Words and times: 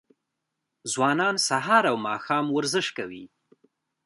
ځوانان 0.91 1.35
سهار 1.47 1.83
او 1.91 1.97
ماښام 2.07 2.45
ورزش 2.57 2.87
کوي. 2.97 3.25